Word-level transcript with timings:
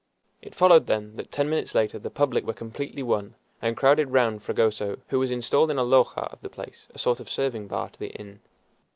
It 0.41 0.55
followed, 0.55 0.87
then, 0.87 1.15
that 1.17 1.31
ten 1.31 1.47
minutes 1.47 1.75
later 1.75 1.99
the 1.99 2.09
public 2.09 2.43
were 2.43 2.53
completely 2.55 3.03
won, 3.03 3.35
and 3.61 3.77
crowded 3.77 4.09
round 4.09 4.41
Fragoso, 4.41 4.97
who 5.09 5.19
was 5.19 5.29
installed 5.29 5.69
in 5.69 5.77
a 5.77 5.85
"loja" 5.85 6.27
of 6.33 6.41
the 6.41 6.49
place, 6.49 6.87
a 6.91 6.97
sort 6.97 7.19
of 7.19 7.29
serving 7.29 7.67
bar 7.67 7.91
to 7.91 7.99
the 7.99 8.07
inn. 8.09 8.39